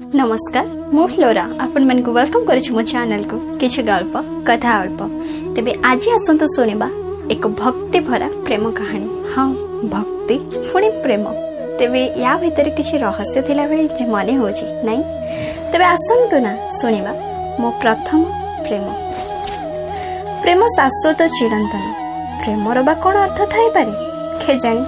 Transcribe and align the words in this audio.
नमस्कार 0.00 0.66
मुझ्लोरा 0.92 1.42
वेलकम 2.08 2.44
करछ 2.46 2.70
गल्प, 3.86 4.12
कथा 4.48 4.76
अल्प। 4.80 5.00
आज 5.86 6.06
एक 7.32 7.46
भक्ति 7.58 8.00
भरा 8.00 8.28
प्रेम 8.44 8.70
कहानी 8.72 9.32
हाँ 9.34 9.48
भक्ति 9.92 10.38
फुणि 10.70 10.90
प्रेम 11.02 11.24
तबे 11.80 12.04
या 12.22 12.36
भीतर 12.38 12.68
किछ 12.76 12.94
रहस्य 12.94 13.42
थिला 13.48 13.66
हो 14.36 14.50
जी 14.50 14.66
नहीं 14.86 15.02
ना 16.46 16.54
सुनेबा 16.78 17.12
मो 17.60 17.70
प्रथम 17.82 18.24
प्रेम 18.68 18.88
प्रेम 20.42 20.66
शाश्वत 20.78 21.22
चिरंतन 21.38 21.92
प्रेम 22.44 22.82
बा 22.84 22.94
कोन 23.02 23.14
अर्थ 23.26 23.44
थाई 23.54 23.68
पारे 23.76 24.44
खे 24.46 24.58
जानी 24.58 24.84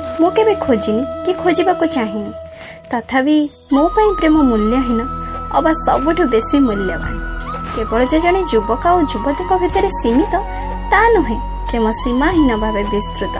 कि 1.26 1.32
खोजा 1.42 1.72
को 1.72 1.86
ତଥାପି 2.92 3.36
ମୋ 3.74 3.82
ପାଇଁ 3.94 4.10
ପ୍ରେମ 4.18 4.36
ମୂଲ୍ୟହୀନ 4.48 5.00
ଅବା 5.58 5.70
ସବୁଠୁ 5.86 6.24
ବେଶୀ 6.34 6.56
ମୂଲ୍ୟବାନ। 6.66 7.14
କେବଳ 7.74 8.00
ଯେ 8.10 8.18
ଜଣେ 8.24 8.40
ଯୁବକ 8.52 8.84
ଆଉ 8.90 8.98
ଯୁବତୀଙ୍କ 9.12 9.52
ଭିତରେ 9.62 9.90
ସୀମିତ 10.00 10.34
ତା 10.92 11.00
ନୁହେଁ 11.14 11.38
ପ୍ରେମ 11.68 11.86
ସୀମାହୀନ 12.02 12.50
ଭାବେ 12.62 12.82
ବିସ୍ତୃତ। 12.92 13.34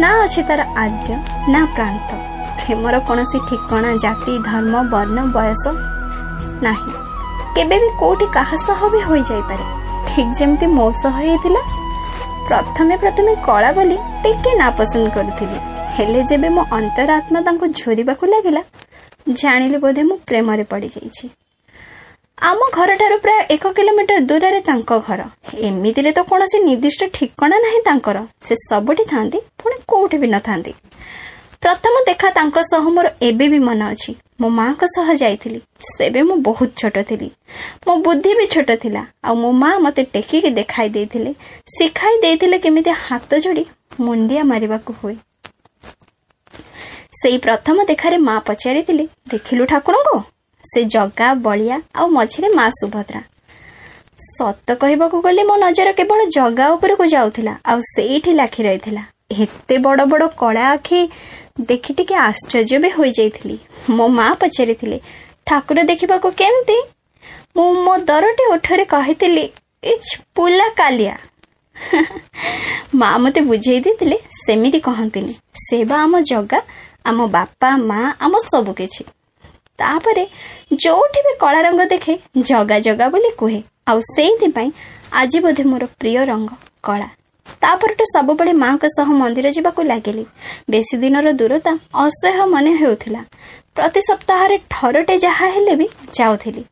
ନା 0.00 0.10
ଅଛି 0.24 0.40
ତାର 0.48 0.60
ଆଦ୍ୟ 0.84 1.08
ନା 1.52 1.60
ପ୍ରାନ୍ତ। 1.74 2.10
ପ୍ରେମର 2.58 2.94
କୌଣସି 3.08 3.38
ଠିକଣା 3.48 3.90
ଜାତି 4.04 4.32
ଧର୍ମ 4.48 4.74
ବର୍ଣ୍ଣ 4.92 5.18
ବୟସ 5.36 5.64
ନାହିଁ। 6.66 6.92
କେବେ 7.54 7.76
ବି 7.82 7.88
କୋଉଠି 8.00 8.26
କାହା 8.36 8.56
ସହ 8.66 8.80
ବି 8.92 9.00
ହୋଇଯାଇପାରେ। 9.08 9.64
ଠିକ 10.08 10.28
ଯେମିତି 10.38 10.66
ମୋ 10.78 10.86
ସହ 11.02 11.14
ହେଇଥିଲା 11.20 11.62
ପ୍ରଥମେ 12.48 12.94
ପ୍ରଥମେ 13.02 13.32
କଳା 13.46 13.70
ବୋଲି 13.76 13.96
ଟିକେ 14.22 14.50
ନାପସନ୍ଦ 14.62 15.06
କରୁଥିଲି। 15.16 15.58
ହେଲେ 15.96 16.22
ଯେବେ 16.30 16.48
ମୋ 16.48 16.62
ଅନ୍ତରାତ୍ମା 16.78 17.40
ତାଙ୍କୁ 17.46 17.66
ଝୁରିବାକୁ 17.80 18.24
ଲାଗିଲା 18.32 18.62
ଜାଣିଲି 19.40 19.78
ବୋଧେ 19.84 20.02
ମୁଁ 20.08 20.16
ପ୍ରେମରେ 20.28 20.64
ପଡ଼ିଯାଇଛି। 20.70 21.24
ଆମ 22.48 22.60
ଘରଠାରୁ 22.76 23.16
ପ୍ରାୟ 23.24 23.40
ଏକ 23.54 23.64
କିଲୋମିଟର 23.76 24.18
ଦୂରରେ 24.30 24.60
ତାଙ୍କ 24.60 24.90
ଘର। 25.06 25.20
ଏମିତିରେ 25.68 26.10
ତ 26.12 26.20
କୌଣସି 26.30 26.58
ନିର୍ଦ୍ଦିଷ୍ଟ 26.68 27.02
ଠିକଣା 27.16 27.56
ନାହିଁ 27.64 27.80
ତାଙ୍କର। 27.88 28.16
ସେ 28.46 28.54
ସବୁଠି 28.68 29.04
ଥାନ୍ତି 29.12 29.38
ପୁଣି 29.60 29.76
କୋଉଠି 29.90 30.16
ବି 30.22 30.28
ନଥାନ୍ତି। 30.34 30.72
ପ୍ରଥମ 31.62 31.94
ଦେଖା 32.08 32.28
ତାଙ୍କ 32.38 32.56
ସହ 32.70 32.84
ମୋର 32.96 33.06
ଏବେ 33.28 33.46
ବି 33.52 33.58
ମନେ 33.68 33.84
ଅଛି। 33.92 34.12
ମୋ 34.40 34.48
ମାଙ୍କ 34.60 34.82
ସହ 34.96 35.08
ଯାଇଥିଲି। 35.22 35.60
ସେବେ 35.92 36.20
ମୁଁ 36.28 36.36
ବହୁତ 36.48 36.70
ଛୋଟ 36.80 36.96
ଥିଲି। 37.08 37.28
ମୋ 37.86 37.92
ବୁଦ୍ଧି 38.04 38.32
ବି 38.38 38.46
ଛୋଟ 38.54 38.70
ଥିଲା। 38.82 39.02
ଆଉ 39.24 39.34
ମୋ 39.42 39.50
ମା 39.62 39.70
ମତେ 39.84 40.02
ଟେକିକି 40.14 40.50
ଦେଖାଇ 40.60 40.88
ଦେଇଥିଲେ। 40.96 41.30
ଶିଖାଇ 41.76 42.14
ଦେଇଥିଲେ 42.24 42.56
କେମିତି 42.64 42.90
ହାତ 43.06 43.30
ଯୋଡ଼ି 43.44 43.64
ମୁଣ୍ଡିଆ 44.00 44.42
ମାରିବାକୁ 44.52 44.92
ହୁଏ। 45.00 45.16
ସେଇ 47.20 47.38
ପ୍ରଥମ 47.38 47.84
ଦେଖାରେ 47.84 48.16
ମା 48.18 48.36
ପଚାରିଥିଲେ 48.38 49.04
ଦେଖିଲୁ 49.30 49.64
ଠାକୁରଙ୍କୁ? 49.66 50.16
ସେ 50.64 50.80
ଜଗା 50.94 51.28
ବଳିଆ 51.46 51.76
ଆଉ 51.94 52.06
ମଝିରେ 52.08 52.48
ମା 52.54 52.66
ସୁଭଦ୍ରା। 52.70 53.20
ସତ 54.26 54.68
କହିବାକୁ 54.74 55.16
ଗଲେ 55.20 55.42
ମୋ 55.42 55.54
ନଜର 55.56 55.92
କେବଳ 55.92 56.20
ଜଗା 56.36 56.66
ଉପରକୁ 56.68 57.04
ଯାଉଥିଲା 57.14 57.52
ଆଉ 57.64 57.78
ସେଇଠି 57.94 58.32
ଲାଖି 58.32 58.62
ରହିଥିଲା। 58.62 59.02
ଏତେ 59.42 59.76
ବଡ 59.78 59.98
ବଡ 60.04 60.22
କଳା 60.36 60.64
ଆଖି 60.70 61.00
ଦେଖି 61.60 61.92
ଟିକେ 61.98 62.14
ଆଶ୍ଚର୍ଯ୍ୟ 62.20 62.78
ବି 62.82 62.90
ହୋଇଯାଇଥିଲି। 62.90 63.56
ମୋ 63.90 64.06
ମା 64.08 64.28
ପଚାରିଥିଲେ 64.40 64.98
ଠାକୁର 65.46 65.78
ଦେଖିବାକୁ 65.82 66.28
କେମିତି? 66.40 66.78
ମୁଁ 67.56 67.68
ମୋ 67.84 67.94
ଦରଟି 68.08 68.44
ଓଠରେ 68.52 68.84
କହିଥିଲି 68.84 69.44
ଇଚ୍ 69.82 70.10
ପୁଲା 70.34 70.68
କାଲିଆ। 70.76 71.16
ମା 73.00 73.10
ମତେ 73.18 73.40
ବୁଝେଇ 73.40 73.80
ଦେଇଥିଲେ 73.80 74.16
ସେମିତି 74.44 74.80
କହନ୍ତିନି। 74.80 75.32
ସେ 75.64 75.78
ବା 75.84 75.96
ଆମ 76.02 76.20
ଜଗା 76.32 76.60
ଆମ 77.06 77.18
ବାପା 77.36 77.70
ମା 77.90 78.00
ଆମ 78.20 78.32
ସବୁ 78.52 78.72
କିଛି। 78.80 79.02
ତାପରେ 79.78 80.24
ଯୋଉଠି 80.84 81.20
ବି 81.26 81.32
କଳା 81.40 81.60
ରଙ୍ଗ 81.66 81.82
ଦେଖେ 81.88 82.12
ଜଗା 82.50 82.76
ଜଗା 82.78 83.06
ବୋଲି 83.08 83.30
କୁହେ। 83.38 83.60
ଆଉ 83.88 83.98
ସେଇଥିପାଇଁ 84.14 84.70
ଆଜି 85.12 85.38
ବୋଧେ 85.40 85.62
ମୋର 85.70 85.84
ପ୍ରିୟ 86.00 86.20
ରଙ୍ଗ 86.30 86.50
କଳା। 86.82 87.08
ତାପରଠୁ 87.62 88.04
ସବୁବେଳେ 88.14 88.52
ମାଙ୍କ 88.62 88.84
ସହ 88.96 89.08
ମନ୍ଦିର 89.20 89.46
ଯିବାକୁ 89.56 89.80
ଲାଗିଲି। 89.82 90.24
ବେଶୀ 90.70 90.94
ଦିନର 91.02 91.26
ଦୂରତା 91.32 91.72
ଅସହ୍ୟ 92.04 92.42
ମନେ 92.54 92.72
ହେଉଥିଲା। 92.82 93.20
ପ୍ରତି 93.76 94.00
ସପ୍ତାହରେ 94.00 94.56
ଥରଟେ 94.70 95.14
ଯାହା 95.18 95.46
ହେଲେ 95.54 95.74
ବି 95.80 95.86
ଯାଉଥିଲି। 96.18 96.62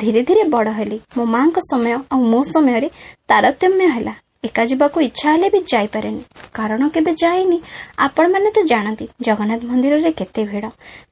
ଧୀରେ 0.00 0.20
ଧୀରେ 0.22 0.44
ବଡ 0.54 0.66
ହେଲି। 0.78 0.98
ମୋ 1.16 1.24
ମାଙ୍କ 1.34 1.56
ସମୟ 1.70 1.92
ଆଉ 2.12 2.20
ମୋ 2.32 2.40
ସମୟରେ 2.54 2.88
ତାରତମ୍ୟ 3.28 3.86
ହେଲା। 3.96 4.14
ଏକା 4.44 4.62
ଯିବାକୁ 4.70 4.98
ଇଚ୍ଛା 5.08 5.26
ହେଲେ 5.32 5.48
ବି 5.54 5.60
ଯାଇପାରେନି। 5.72 6.22
କାରଣ 6.58 6.82
କେବେ 6.94 7.12
ଯାଇନି। 7.22 7.58
ଆପଣମାନେ 8.06 8.48
ତ 8.56 8.58
ଜାଣନ୍ତି 8.72 9.04
ଜଗନ୍ନାଥ 9.26 9.60
ମନ୍ଦିରରେ 9.70 10.10
କେତେ 10.20 10.42
ଭିଡ଼। 10.50 10.66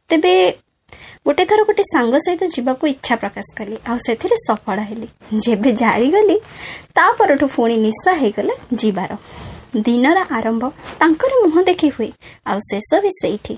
ତେବେ 0.09 0.33
ଗୋଟେ 1.27 1.45
ଥର 1.51 1.61
ଗୋଟେ 1.69 1.85
ସାଙ୍ଗ 1.95 2.15
ସହିତ 2.27 2.43
ଯିବାକୁ 2.55 2.85
ଇଚ୍ଛା 2.95 3.15
ପ୍ରକାଶ 3.23 3.47
କଲି 3.59 3.77
ଆଉ 3.91 3.99
ସେଥିରେ 4.07 4.37
ସଫଳ 4.47 4.79
ହେଲି। 4.91 5.09
ଯେବେ 5.45 5.71
ଜାଳିଗଲି 5.83 6.37
ତା 6.97 7.07
ପରଠୁ 7.19 7.47
ପୁଣି 7.55 7.77
ନିଶା 7.87 8.13
ହେଇଗଲା 8.21 8.55
ଯିବାର। 8.81 9.11
ଦିନର 9.87 10.19
ଆରମ୍ଭ 10.37 10.63
ତାଙ୍କର 11.01 11.33
ମୁହଁ 11.43 11.61
ଦେଖି 11.71 11.89
ହୁଏ 11.97 12.11
ଆଉ 12.51 12.59
ଶେଷ 12.71 12.91
ବି 13.05 13.11
ସେଇଠି। 13.21 13.55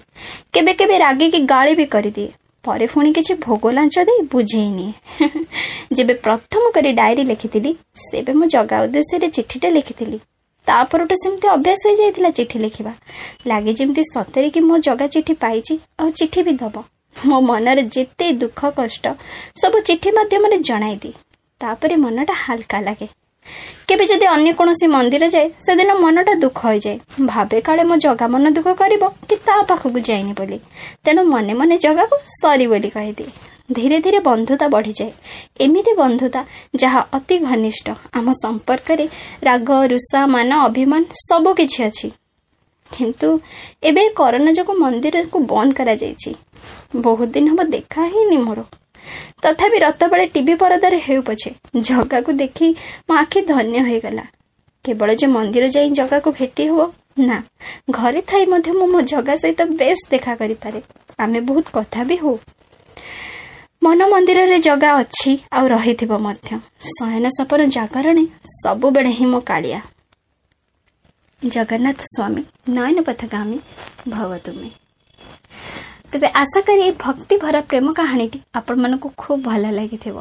କେବେ 0.53 0.73
କେବେ 0.81 0.97
ରାଗିକି 1.05 1.41
ଗାଳି 1.53 1.73
ବି 1.81 1.87
କରିଦିଏ। 1.95 2.31
ପରେ 2.65 2.87
ପୁଣି 2.93 3.11
କିଛି 3.17 3.35
ଭୋଗ 3.45 3.71
ଲାଞ୍ଚ 3.77 3.97
ଦେଇ 4.09 4.21
ବୁଝେଇ 4.33 4.69
ନିଏ 4.77 4.91
ଯେବେ 5.97 6.15
ପ୍ରଥମ 6.27 6.63
କରି 6.75 6.91
ଡାଏରୀ 6.99 7.23
ଲେଖିଥିଲି 7.31 7.71
ସେବେ 8.03 8.33
ମୁଁ 8.39 8.47
ଜଗା 8.55 8.77
ଉଦ୍ଦେଶ୍ୟରେ 8.85 9.29
ଚିଠିଟା 9.37 9.69
ଲେଖିଥିଲି। 9.77 10.19
ତାପରଠୁ 10.67 11.15
ସେମିତି 11.23 11.47
ଅଭ୍ୟାସ 11.57 11.83
ହେଇଯାଇଥିଲା 11.89 12.31
ଚିଠି 12.39 12.59
ଲେଖିବା। 12.65 12.93
ଲାଗେ 13.51 13.73
ଯେମିତି 13.79 14.03
ସତରେ 14.09 14.49
କି 14.55 14.61
ମୋ 14.69 14.77
ଜଗା 14.87 15.07
ଚିଠି 15.15 15.35
ପାଇଛି 15.43 15.75
ଆଉ 16.01 16.09
ଚିଠି 16.19 16.41
ବି 16.47 16.53
ଦବ। 16.63 16.77
ମୋ 17.17 17.39
ମନରେ 17.49 17.83
ଯେତେ 17.95 18.27
ଦୁଃଖ 18.43 18.61
କଷ୍ଟ 18.79 19.05
ସବୁ 19.61 19.79
ଚିଠି 19.89 20.11
ମାଧ୍ୟମରେ 20.19 20.59
ଜଣାଇ 20.69 20.97
ଦିଏ 21.03 21.15
ତାପରେ 21.61 21.97
ମନଟା 22.05 22.35
ହାଲକା 22.45 22.79
ଲାଗେ। 22.87 23.09
କେବେ 23.89 24.05
ଯଦି 24.07 24.27
ଅନ୍ୟ 24.27 24.53
କୌଣସି 24.59 24.87
ମନ୍ଦିର 24.87 25.25
ଯାଏ 25.29 25.47
ସେଦିନ 25.67 25.91
ମନଟା 25.95 26.35
ଦୁଃଖ 26.35 26.59
ହୋଇଯାଏ। 26.67 26.99
ଭାବେ 27.27 27.61
କାଳେ 27.61 27.83
ମୋ 27.83 27.97
ଜଗା 27.97 28.27
ମନ 28.29 28.45
ଦୁଃଖ 28.57 28.69
କରିବ 28.83 29.03
କି 29.29 29.37
ତା 29.47 29.57
ପାଖକୁ 29.63 29.99
ଯାଇନି 30.09 30.33
ବୋଲି। 30.39 30.59
ତେଣୁ 31.05 31.23
ମନେ 31.25 31.53
ମନେ 31.55 31.77
ଜଗାକୁ 31.79 32.17
ସରି 32.41 32.67
ବୋଲି 32.67 32.91
କହିଦିଏ। 32.91 33.31
ଧୀରେ 33.73 33.99
ଧୀରେ 34.01 34.19
ବନ୍ଧୁତା 34.19 34.67
ବଢିଯାଏ। 34.69 35.13
ଏମିତି 35.61 35.93
ବନ୍ଧୁତା 35.93 36.41
ଯାହା 36.77 37.01
ଅତି 37.13 37.37
ଘନିଷ୍ଠ। 37.39 37.87
ଆମ 38.15 38.27
ସମ୍ପର୍କରେ 38.45 39.07
ରାଗ 39.43 39.69
ରୁଷା 39.93 40.21
ମାନ 40.27 40.51
ଅଭିମାନ 40.69 41.03
ସବୁ 41.29 41.51
କିଛି 41.55 41.81
ଅଛି। 41.89 42.09
କିନ୍ତୁ 42.91 43.29
ଏବେ 43.83 44.03
କରୋନା 44.19 44.51
ଯୋଗୁଁ 44.53 44.75
ମନ୍ଦିରକୁ 44.85 45.39
ବନ୍ଦ 45.53 45.71
କରାଯାଇଛି। 45.79 46.31
ବହୁତ 46.97 47.29
ଦିନ 47.35 47.47
ହବ 47.53 47.61
ଦେଖା 47.65 48.01
ହେଇନି 48.13 48.37
ମୋର। 48.37 48.61
ତଥାପି 49.43 49.79
ରଥ 49.79 50.01
ବେଳେ 50.05 50.27
ଟିଭି 50.27 50.55
ପରଦାରେ 50.55 50.99
ହେଉ 50.99 51.23
ପଛେ। 51.23 51.51
ଜଗାକୁ 51.81 52.33
ଦେଖି 52.33 52.67
ମୋ 53.11 53.17
ଆଖି 53.17 53.41
ଧନ୍ୟ 53.41 53.79
ହେଇଗଲା। 53.79 54.25
କେବଳ 54.85 55.15
ଯେ 55.15 55.27
ମନ୍ଦିର 55.27 55.65
ଯାଇ 55.69 55.91
ଜଗାକୁ 55.91 56.31
ଭେଟି 56.31 56.65
ହବ? 56.69 56.93
ନା। 57.19 57.43
ଘରେ 57.91 58.21
ଥାଇ 58.21 58.45
ମଧ୍ୟ 58.47 58.71
ମୁଁ 58.73 58.87
ମୋ 58.87 59.01
ଜଗା 59.01 59.35
ସହିତ 59.37 59.61
ବେଶ 59.65 59.99
ଦେଖା 60.11 60.35
କରିପାରେ। 60.35 60.81
ଆମେ 61.19 61.41
ବହୁତ 61.41 61.67
କଥା 61.73 62.05
ବି 62.05 62.17
ହଉ। 62.17 62.37
ମନ 63.83 64.01
ମନ୍ଦିରରେ 64.09 64.59
ଜଗା 64.59 64.91
ଅଛି 64.97 65.39
ଆଉ 65.53 65.69
ରହିଥିବ 65.69 66.13
ମଧ୍ୟ। 66.19 66.59
ଶୟନ 66.91 67.29
ସପନ 67.29 67.61
ଜାଗରଣେ 67.67 68.25
ସବୁବେଳେ 68.63 69.11
ହିଁ 69.11 69.27
ମୋ 69.27 69.41
କାଳିଆ। 69.41 69.81
ଜଗନ୍ନାଥ 71.43 72.01
ସ୍ୱାମୀ 72.01 72.43
ନୟନ 72.69 73.03
ପଥଗାମୀ 73.03 73.59
ଭବ 74.09 74.39
ତୁମେ। 74.39 74.71
ତେବେ 76.13 76.29
ଆଶା 76.43 76.61
କରି 76.67 76.83
ଏହି 76.87 76.93
ଭକ୍ତି 77.05 77.35
ଭରା 77.43 77.61
ପ୍ରେମ 77.71 77.87
କାହାଣୀଟି 77.99 78.39
ଆପଣମାନଙ୍କୁ 78.59 79.09
ଖୁବ୍ 79.23 79.43
ଭଲ 79.49 79.65
ଲାଗିଥିବ। 79.79 80.17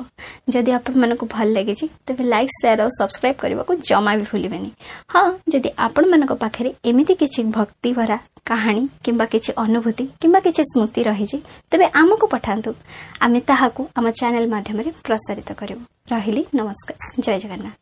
ଯଦି 0.53 0.71
ଆପଣମାନଙ୍କୁ 0.77 1.25
ଭଲ 1.35 1.47
ଲାଗିଛି 1.57 1.85
ତେବେ 2.07 2.23
ଲାଇକ୍ 2.33 2.53
ସେୟାର 2.59 2.79
ଆଉ 2.85 2.91
ସବସ୍କ୍ରାଇବ୍ 2.99 3.37
କରିବାକୁ 3.43 3.71
ଜମା 3.89 4.11
ବି 4.19 4.23
ଭୁଲିବେନି। 4.31 4.69
ହଁ 5.13 5.25
ଯଦି 5.53 5.69
ଆପଣମାନଙ୍କ 5.85 6.31
ପାଖରେ 6.43 6.69
ଏମିତି 6.89 7.13
କିଛି 7.21 7.39
ଭକ୍ତି 7.57 7.89
ଭରା 7.97 8.17
କାହାଣୀ 8.49 8.83
କିମ୍ବା 9.05 9.25
କିଛି 9.33 9.51
ଅନୁଭୂତି 9.65 10.03
କିମ୍ବା 10.21 10.39
କିଛି 10.45 10.61
ସ୍ମୃତି 10.71 11.01
ରହିଛି 11.09 11.37
ତେବେ 11.71 11.85
ଆମକୁ 12.01 12.25
ପଠାନ୍ତୁ। 12.33 12.71
ଆମେ 13.25 13.39
ତାହାକୁ 13.49 13.81
ଆମ 13.97 14.05
ଚ୍ୟାନେଲ 14.19 14.45
ମାଧ୍ୟମରେ 14.53 14.89
ପ୍ରସାରିତ 15.05 15.49
କରିବୁ। 15.59 15.81
ରହିଲି 16.11 16.41
ନମସ୍କାର। 16.57 16.97
ଜୟ 17.25 17.37
ଜଗନ୍ନାଥ। 17.43 17.75